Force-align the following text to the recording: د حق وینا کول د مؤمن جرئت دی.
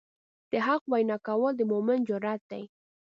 د 0.51 0.53
حق 0.65 0.83
وینا 0.91 1.17
کول 1.27 1.51
د 1.57 1.61
مؤمن 1.71 1.99
جرئت 2.07 2.41
دی. 2.51 2.63